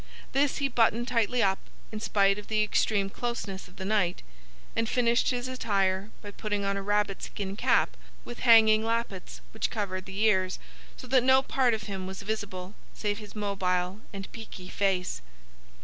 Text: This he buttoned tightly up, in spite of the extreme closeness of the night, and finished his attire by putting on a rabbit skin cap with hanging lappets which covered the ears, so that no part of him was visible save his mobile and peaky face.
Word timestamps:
This 0.31 0.57
he 0.57 0.67
buttoned 0.67 1.07
tightly 1.07 1.43
up, 1.43 1.59
in 1.91 1.99
spite 1.99 2.39
of 2.39 2.47
the 2.47 2.63
extreme 2.63 3.07
closeness 3.11 3.67
of 3.67 3.75
the 3.75 3.85
night, 3.85 4.23
and 4.75 4.89
finished 4.89 5.29
his 5.29 5.47
attire 5.47 6.09
by 6.23 6.31
putting 6.31 6.65
on 6.65 6.75
a 6.75 6.81
rabbit 6.81 7.21
skin 7.21 7.55
cap 7.55 7.95
with 8.25 8.39
hanging 8.39 8.83
lappets 8.83 9.41
which 9.53 9.69
covered 9.69 10.05
the 10.05 10.17
ears, 10.21 10.57
so 10.97 11.05
that 11.05 11.21
no 11.23 11.43
part 11.43 11.75
of 11.75 11.83
him 11.83 12.07
was 12.07 12.23
visible 12.23 12.73
save 12.95 13.19
his 13.19 13.35
mobile 13.35 14.01
and 14.11 14.31
peaky 14.31 14.69
face. 14.69 15.21